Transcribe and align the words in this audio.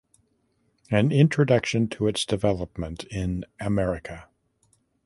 An 0.89 1.11
introduction 1.11 1.87
to 1.89 2.07
its 2.07 2.25
development 2.25 3.03
in 3.11 3.45
America. 3.59 4.27